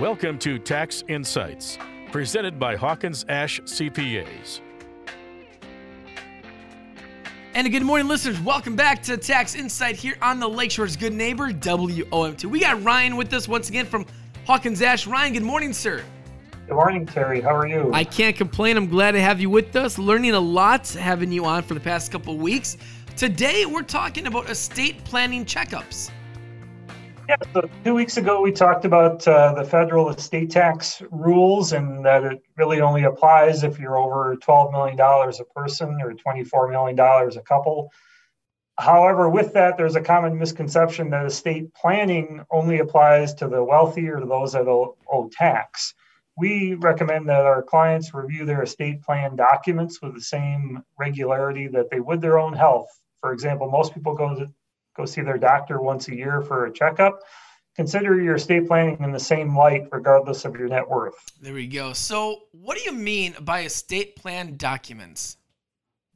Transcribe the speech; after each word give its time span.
Welcome 0.00 0.38
to 0.38 0.58
Tax 0.58 1.04
Insights, 1.08 1.76
presented 2.10 2.58
by 2.58 2.74
Hawkins 2.74 3.26
Ash 3.28 3.60
CPAs. 3.60 4.62
And 7.52 7.66
a 7.66 7.70
good 7.70 7.82
morning, 7.82 8.08
listeners. 8.08 8.40
Welcome 8.40 8.74
back 8.74 9.02
to 9.02 9.18
Tax 9.18 9.54
Insight 9.54 9.96
here 9.96 10.16
on 10.22 10.40
the 10.40 10.48
Lakeshore's 10.48 10.96
Good 10.96 11.12
Neighbor, 11.12 11.52
WOMT. 11.52 12.46
We 12.46 12.60
got 12.60 12.82
Ryan 12.82 13.16
with 13.16 13.34
us 13.34 13.46
once 13.46 13.68
again 13.68 13.84
from 13.84 14.06
Hawkins 14.46 14.80
Ash. 14.80 15.06
Ryan, 15.06 15.34
good 15.34 15.42
morning, 15.42 15.74
sir. 15.74 16.02
Good 16.66 16.76
morning, 16.76 17.04
Terry. 17.04 17.42
How 17.42 17.54
are 17.54 17.66
you? 17.66 17.90
I 17.92 18.04
can't 18.04 18.34
complain. 18.34 18.78
I'm 18.78 18.88
glad 18.88 19.12
to 19.12 19.20
have 19.20 19.38
you 19.38 19.50
with 19.50 19.76
us, 19.76 19.98
learning 19.98 20.32
a 20.32 20.40
lot, 20.40 20.88
having 20.88 21.30
you 21.30 21.44
on 21.44 21.62
for 21.62 21.74
the 21.74 21.80
past 21.80 22.10
couple 22.10 22.38
weeks. 22.38 22.78
Today, 23.18 23.66
we're 23.66 23.82
talking 23.82 24.26
about 24.28 24.48
estate 24.48 25.04
planning 25.04 25.44
checkups. 25.44 26.10
Yeah, 27.30 27.36
so 27.54 27.70
two 27.84 27.94
weeks 27.94 28.16
ago, 28.16 28.40
we 28.40 28.50
talked 28.50 28.84
about 28.84 29.28
uh, 29.28 29.54
the 29.54 29.62
federal 29.62 30.08
estate 30.08 30.50
tax 30.50 31.00
rules 31.12 31.72
and 31.72 32.04
that 32.04 32.24
it 32.24 32.42
really 32.56 32.80
only 32.80 33.04
applies 33.04 33.62
if 33.62 33.78
you're 33.78 33.96
over 33.96 34.34
$12 34.34 34.72
million 34.72 34.98
a 34.98 35.44
person 35.54 36.00
or 36.02 36.12
$24 36.12 36.70
million 36.72 36.98
a 36.98 37.42
couple. 37.42 37.92
However, 38.80 39.30
with 39.30 39.52
that, 39.52 39.76
there's 39.76 39.94
a 39.94 40.00
common 40.00 40.40
misconception 40.40 41.10
that 41.10 41.24
estate 41.24 41.72
planning 41.72 42.44
only 42.50 42.80
applies 42.80 43.32
to 43.34 43.46
the 43.46 43.62
wealthy 43.62 44.08
or 44.08 44.26
those 44.26 44.54
that 44.54 44.66
owe, 44.66 44.96
owe 45.08 45.30
tax. 45.30 45.94
We 46.36 46.74
recommend 46.74 47.28
that 47.28 47.46
our 47.46 47.62
clients 47.62 48.12
review 48.12 48.44
their 48.44 48.64
estate 48.64 49.02
plan 49.02 49.36
documents 49.36 50.02
with 50.02 50.14
the 50.14 50.20
same 50.20 50.82
regularity 50.98 51.68
that 51.68 51.90
they 51.90 52.00
would 52.00 52.22
their 52.22 52.40
own 52.40 52.54
health. 52.54 52.88
For 53.20 53.32
example, 53.32 53.70
most 53.70 53.94
people 53.94 54.16
go 54.16 54.34
to 54.34 54.50
go 55.00 55.06
see 55.06 55.22
their 55.22 55.38
doctor 55.38 55.80
once 55.80 56.08
a 56.08 56.14
year 56.14 56.42
for 56.42 56.66
a 56.66 56.72
checkup. 56.72 57.20
Consider 57.76 58.20
your 58.20 58.34
estate 58.34 58.66
planning 58.66 58.98
in 59.00 59.12
the 59.12 59.20
same 59.20 59.56
light, 59.56 59.88
regardless 59.90 60.44
of 60.44 60.54
your 60.56 60.68
net 60.68 60.86
worth. 60.86 61.14
There 61.40 61.54
we 61.54 61.66
go. 61.66 61.92
So, 61.92 62.42
what 62.52 62.76
do 62.76 62.84
you 62.84 62.92
mean 62.92 63.34
by 63.40 63.62
estate 63.62 64.16
plan 64.16 64.56
documents? 64.56 65.38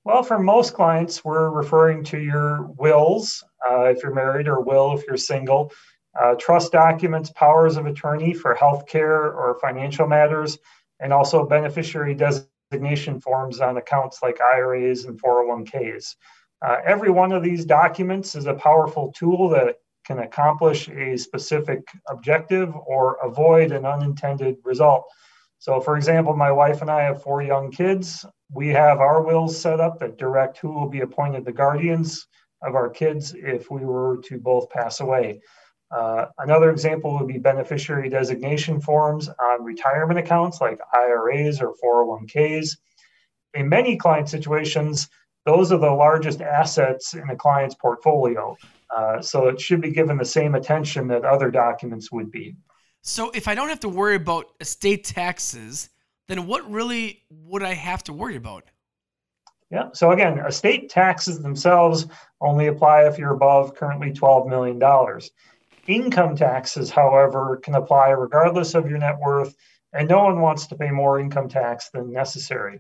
Well, 0.05 0.23
for 0.23 0.39
most 0.39 0.75
clients, 0.75 1.25
we're 1.25 1.49
referring 1.49 2.05
to 2.05 2.19
your 2.19 2.65
wills, 2.77 3.43
uh, 3.67 3.85
if 3.85 4.03
you're 4.03 4.15
married, 4.15 4.49
or 4.49 4.61
will 4.61 4.99
if 4.99 5.07
you're 5.07 5.17
single, 5.17 5.73
uh, 6.21 6.35
trust 6.35 6.73
documents, 6.73 7.31
powers 7.31 7.77
of 7.79 7.87
attorney 7.87 8.35
for 8.35 8.55
healthcare 8.55 9.35
or 9.35 9.59
financial 9.63 10.07
matters, 10.07 10.59
and 11.01 11.13
also 11.13 11.47
beneficiary 11.47 12.15
designation 12.15 13.19
forms 13.21 13.61
on 13.61 13.79
accounts 13.79 14.19
like 14.23 14.39
IRAs 14.43 15.07
and 15.07 15.19
401ks. 15.19 16.17
Uh, 16.65 16.81
every 16.87 17.11
one 17.11 17.31
of 17.31 17.43
these 17.43 17.67
documents 17.67 18.35
is 18.35 18.47
a 18.47 18.55
powerful 18.55 19.13
tool 19.13 19.51
that 19.51 19.77
can 20.07 20.21
accomplish 20.21 20.89
a 20.89 21.17
specific 21.17 21.87
objective 22.09 22.75
or 22.87 23.17
avoid 23.23 23.71
an 23.71 23.85
unintended 23.85 24.57
result. 24.65 25.05
So, 25.59 25.81
for 25.81 25.97
example, 25.97 26.35
my 26.35 26.51
wife 26.51 26.81
and 26.81 26.91
I 26.91 27.03
have 27.03 27.23
four 27.23 27.43
young 27.43 27.71
kids. 27.71 28.25
We 28.51 28.69
have 28.69 29.01
our 29.01 29.23
wills 29.23 29.59
set 29.59 29.79
up 29.79 29.99
that 30.01 30.17
direct 30.17 30.59
who 30.59 30.73
will 30.73 30.89
be 30.89 31.01
appointed 31.01 31.45
the 31.45 31.53
guardians 31.53 32.27
of 32.63 32.75
our 32.75 32.89
kids 32.89 33.35
if 33.35 33.71
we 33.71 33.85
were 33.85 34.19
to 34.25 34.39
both 34.39 34.71
pass 34.71 35.01
away. 35.01 35.41
Uh, 35.91 36.27
another 36.39 36.71
example 36.71 37.19
would 37.19 37.29
be 37.29 37.39
beneficiary 37.39 38.09
designation 38.09 38.81
forms 38.81 39.29
on 39.29 39.65
retirement 39.65 40.19
accounts 40.19 40.61
like 40.61 40.81
IRAs 40.95 41.61
or 41.61 41.75
401ks. 41.83 42.77
In 43.53 43.69
many 43.69 43.97
client 43.97 44.29
situations, 44.29 45.09
those 45.45 45.73
are 45.73 45.79
the 45.79 45.91
largest 45.91 46.41
assets 46.41 47.15
in 47.15 47.29
a 47.31 47.37
client's 47.37 47.75
portfolio. 47.75 48.57
Uh, 48.95 49.21
so 49.21 49.49
it 49.49 49.61
should 49.61 49.81
be 49.81 49.91
given 49.91 50.17
the 50.17 50.25
same 50.25 50.55
attention 50.55 51.09
that 51.09 51.25
other 51.25 51.51
documents 51.51 52.13
would 52.13 52.31
be. 52.31 52.55
So 53.03 53.31
if 53.35 53.49
I 53.49 53.55
don't 53.55 53.69
have 53.69 53.81
to 53.81 53.89
worry 53.89 54.15
about 54.17 54.47
estate 54.61 55.05
taxes, 55.05 55.91
then 56.29 56.47
what 56.47 56.71
really 56.71 57.23
would 57.31 57.63
I 57.63 57.75
have 57.75 58.03
to 58.05 58.13
worry 58.13 58.37
about? 58.37 58.65
Yeah. 59.71 59.89
So 59.93 60.13
again, 60.13 60.39
estate 60.39 60.89
taxes 60.89 61.43
themselves 61.43 62.07
only 62.41 62.69
apply 62.69 63.07
if 63.07 63.19
you're 63.19 63.35
above 63.35 63.75
currently 63.75 64.13
$12 64.13 64.49
million. 64.49 64.81
Income 65.87 66.37
taxes, 66.37 66.91
however, 66.91 67.61
can 67.63 67.75
apply 67.75 68.11
regardless 68.11 68.75
of 68.75 68.89
your 68.89 68.99
net 68.99 69.19
worth, 69.19 69.55
and 69.93 70.09
no 70.09 70.25
one 70.25 70.41
wants 70.41 70.67
to 70.69 70.77
pay 70.77 70.91
more 70.91 71.19
income 71.19 71.49
tax 71.49 71.91
than 71.91 72.13
necessary. 72.13 72.79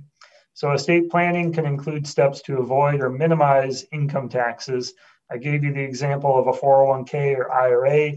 So, 0.54 0.72
estate 0.72 1.10
planning 1.10 1.53
can 1.53 1.66
include 1.66 2.06
steps 2.06 2.41
to 2.42 2.59
avoid 2.59 3.00
or 3.00 3.10
minimize 3.10 3.84
income 3.92 4.28
taxes. 4.28 4.94
I 5.31 5.38
gave 5.38 5.65
you 5.65 5.72
the 5.72 5.82
example 5.82 6.38
of 6.38 6.47
a 6.47 6.59
401k 6.59 7.37
or 7.37 7.53
IRA. 7.53 8.12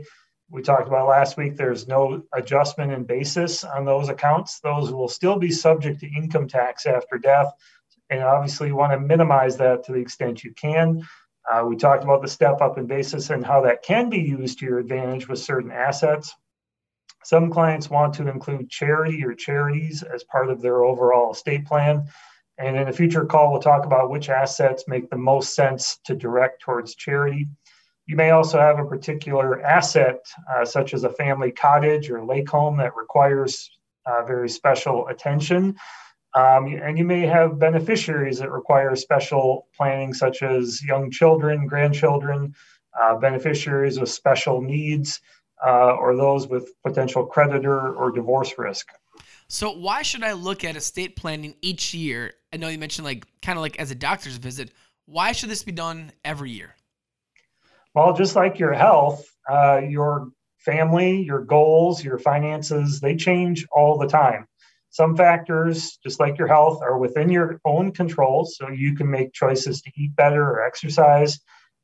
We 0.49 0.61
talked 0.61 0.87
about 0.87 1.09
last 1.09 1.35
week, 1.35 1.57
there's 1.57 1.87
no 1.87 2.23
adjustment 2.33 2.91
in 2.91 3.03
basis 3.03 3.63
on 3.63 3.85
those 3.85 4.07
accounts. 4.07 4.59
Those 4.59 4.91
will 4.91 5.09
still 5.09 5.37
be 5.37 5.51
subject 5.51 5.99
to 6.01 6.07
income 6.15 6.47
tax 6.47 6.85
after 6.85 7.17
death. 7.17 7.51
And 8.09 8.21
obviously, 8.21 8.67
you 8.67 8.75
want 8.75 8.93
to 8.93 8.99
minimize 8.99 9.57
that 9.57 9.83
to 9.85 9.91
the 9.91 9.99
extent 9.99 10.43
you 10.43 10.53
can. 10.53 11.01
Uh, 11.51 11.63
we 11.65 11.75
talked 11.75 12.03
about 12.03 12.21
the 12.21 12.27
step 12.27 12.61
up 12.61 12.77
in 12.77 12.85
basis 12.85 13.29
and 13.29 13.45
how 13.45 13.61
that 13.61 13.81
can 13.81 14.09
be 14.09 14.19
used 14.19 14.59
to 14.59 14.65
your 14.65 14.79
advantage 14.79 15.27
with 15.27 15.39
certain 15.39 15.71
assets. 15.71 16.33
Some 17.23 17.51
clients 17.51 17.89
want 17.89 18.13
to 18.15 18.29
include 18.29 18.69
charity 18.69 19.23
or 19.25 19.33
charities 19.33 20.03
as 20.03 20.23
part 20.23 20.49
of 20.49 20.61
their 20.61 20.83
overall 20.83 21.31
estate 21.31 21.65
plan. 21.65 22.05
And 22.57 22.75
in 22.75 22.87
a 22.87 22.93
future 22.93 23.25
call, 23.25 23.51
we'll 23.51 23.61
talk 23.61 23.85
about 23.85 24.09
which 24.09 24.29
assets 24.29 24.85
make 24.87 25.09
the 25.09 25.17
most 25.17 25.53
sense 25.53 25.99
to 26.05 26.15
direct 26.15 26.61
towards 26.61 26.95
charity. 26.95 27.47
You 28.07 28.15
may 28.15 28.31
also 28.31 28.57
have 28.57 28.79
a 28.79 28.85
particular 28.85 29.61
asset, 29.61 30.19
uh, 30.49 30.63
such 30.63 30.93
as 30.93 31.03
a 31.03 31.09
family 31.09 31.51
cottage 31.51 32.09
or 32.09 32.25
lake 32.25 32.49
home, 32.49 32.77
that 32.77 32.95
requires 32.95 33.69
uh, 34.05 34.23
very 34.23 34.49
special 34.49 35.07
attention. 35.09 35.75
Um, 36.33 36.67
and 36.67 36.97
you 36.97 37.03
may 37.03 37.25
have 37.25 37.59
beneficiaries 37.59 38.39
that 38.39 38.51
require 38.51 38.95
special 38.95 39.67
planning, 39.75 40.13
such 40.13 40.41
as 40.41 40.83
young 40.83 41.11
children, 41.11 41.67
grandchildren, 41.67 42.53
uh, 43.01 43.15
beneficiaries 43.17 43.99
with 43.99 44.09
special 44.09 44.61
needs, 44.61 45.19
uh, 45.65 45.95
or 45.95 46.15
those 46.15 46.47
with 46.47 46.69
potential 46.83 47.25
creditor 47.25 47.93
or 47.93 48.11
divorce 48.11 48.53
risk. 48.57 48.87
So, 49.47 49.71
why 49.71 50.01
should 50.01 50.23
I 50.23 50.33
look 50.33 50.63
at 50.63 50.75
estate 50.75 51.15
planning 51.15 51.55
each 51.61 51.93
year? 51.93 52.33
I 52.53 52.57
know 52.57 52.67
you 52.67 52.77
mentioned 52.77 53.05
like 53.05 53.25
kind 53.41 53.57
of 53.57 53.61
like 53.61 53.79
as 53.79 53.91
a 53.91 53.95
doctor's 53.95 54.35
visit. 54.37 54.71
Why 55.05 55.31
should 55.31 55.49
this 55.49 55.63
be 55.63 55.71
done 55.71 56.11
every 56.25 56.51
year? 56.51 56.75
Well, 57.93 58.13
just 58.13 58.35
like 58.35 58.59
your 58.59 58.73
health, 58.73 59.25
uh, 59.49 59.81
your 59.87 60.29
family, 60.59 61.23
your 61.23 61.43
goals, 61.43 62.03
your 62.03 62.19
finances, 62.19 62.99
they 62.99 63.15
change 63.15 63.65
all 63.71 63.97
the 63.97 64.07
time. 64.07 64.45
Some 64.89 65.15
factors, 65.15 65.97
just 66.03 66.19
like 66.19 66.37
your 66.37 66.47
health, 66.47 66.81
are 66.81 66.97
within 66.97 67.29
your 67.29 67.61
own 67.65 67.91
control. 67.91 68.45
So 68.45 68.69
you 68.69 68.95
can 68.95 69.09
make 69.09 69.31
choices 69.33 69.81
to 69.81 69.91
eat 69.95 70.15
better 70.15 70.43
or 70.43 70.65
exercise. 70.65 71.39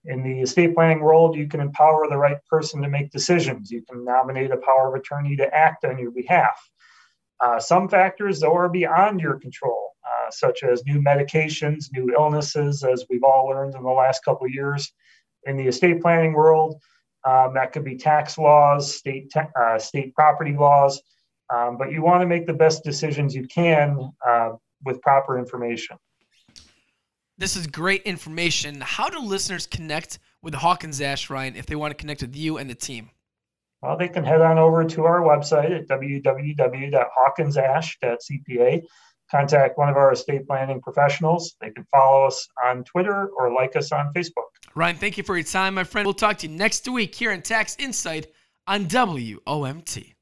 In 0.06 0.22
the 0.22 0.42
estate 0.42 0.76
planning 0.76 1.00
world, 1.00 1.36
you 1.36 1.48
can 1.48 1.62
empower 1.62 2.08
the 2.10 2.18
right 2.18 2.38
person 2.50 2.82
to 2.82 2.90
make 2.90 3.12
decisions. 3.12 3.72
You 3.72 3.84
can 3.84 4.04
nominate 4.04 4.52
a 4.52 4.58
power 4.58 4.90
of 4.90 5.00
attorney 5.00 5.36
to 5.38 5.54
act 5.56 5.86
on 5.86 5.98
your 5.98 6.12
behalf. 6.12 6.60
Uh, 7.40 7.60
some 7.60 7.88
factors, 7.88 8.40
though, 8.40 8.56
are 8.56 8.70
beyond 8.70 9.22
your 9.22 9.40
control, 9.40 9.92
uh, 10.06 10.30
such 10.30 10.64
as 10.64 10.84
new 10.86 11.02
medications, 11.02 11.86
new 11.94 12.14
illnesses, 12.14 12.84
as 12.84 13.06
we've 13.10 13.24
all 13.24 13.48
learned 13.48 13.76
in 13.76 13.84
the 13.84 13.90
last 13.90 14.24
couple 14.26 14.46
of 14.46 14.54
years. 14.54 14.92
In 15.46 15.58
the 15.58 15.68
estate 15.68 16.02
planning 16.02 16.34
world, 16.34 16.82
um, 17.26 17.54
that 17.54 17.72
could 17.72 17.84
be 17.86 17.96
tax 17.96 18.38
laws, 18.38 18.96
state 18.96 19.30
te- 19.30 19.40
uh, 19.60 19.80
state 19.80 20.14
property 20.14 20.54
laws, 20.54 21.02
um, 21.54 21.78
but 21.78 21.92
you 21.92 22.02
want 22.02 22.22
to 22.22 22.28
make 22.28 22.46
the 22.46 22.54
best 22.54 22.84
decisions 22.84 23.34
you 23.34 23.48
can 23.48 24.12
uh, 24.28 24.52
with 24.84 25.02
proper 25.02 25.38
information. 25.38 25.98
This 27.44 27.58
is 27.58 27.68
great 27.68 28.04
information. 28.04 28.80
How 28.80 29.10
do 29.10 29.20
listeners 29.20 29.68
connect 29.68 30.20
with 30.42 30.54
Hawkins 30.54 31.02
Ash 31.02 31.30
Ryan 31.30 31.58
if 31.58 31.66
they 31.66 31.76
want 31.76 31.92
to 31.92 31.96
connect 31.96 32.22
with 32.22 32.38
you 32.38 32.58
and 32.58 32.70
the 32.70 32.74
team? 32.74 33.10
Well, 33.82 33.98
they 33.98 34.08
can 34.08 34.24
head 34.24 34.40
on 34.40 34.58
over 34.58 34.86
to 34.86 35.04
our 35.04 35.20
website 35.20 35.78
at 35.78 35.90
www.hawkinsash.cpa. 35.90 38.82
Contact 39.30 39.78
one 39.78 39.90
of 39.90 39.98
our 39.98 40.14
estate 40.14 40.48
planning 40.48 40.82
professionals. 40.82 41.58
They 41.60 41.72
can 41.72 41.86
follow 41.92 42.28
us 42.28 42.48
on 42.64 42.86
Twitter 42.86 43.28
or 43.38 43.52
like 43.52 43.76
us 43.76 43.92
on 43.92 44.14
Facebook. 44.14 44.48
Ryan, 44.74 44.96
thank 44.96 45.18
you 45.18 45.26
for 45.26 45.36
your 45.36 45.44
time, 45.44 45.74
my 45.74 45.84
friend. 45.84 46.06
We'll 46.06 46.14
talk 46.14 46.38
to 46.38 46.48
you 46.48 46.56
next 46.56 46.88
week 46.88 47.14
here 47.14 47.34
in 47.34 47.42
Tax 47.42 47.76
Insight 47.78 48.28
on 48.68 48.86
WOMT. 48.86 50.14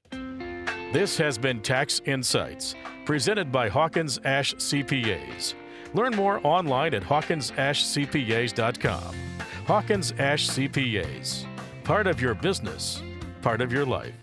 This 0.92 1.20
has 1.20 1.38
been 1.38 1.62
Tax 1.62 2.02
Insights, 2.06 2.74
presented 3.06 3.52
by 3.52 3.70
Hawkins 3.70 4.20
Ash 4.26 4.56
CPAs. 4.56 5.54
Learn 5.94 6.16
more 6.16 6.40
online 6.46 6.94
at 6.94 7.04
hawkinsashcpas.com. 7.04 9.16
Hawkins 9.68 10.14
Ash 10.18 10.50
CPAs, 10.50 11.46
part 11.84 12.08
of 12.08 12.22
your 12.22 12.34
business, 12.34 13.04
part 13.42 13.62
of 13.62 13.72
your 13.72 13.86
life. 13.86 14.21